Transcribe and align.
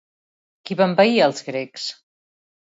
Qui 0.69 0.77
va 0.79 0.87
envair 0.93 1.21
als 1.27 1.45
grecs? 1.53 1.87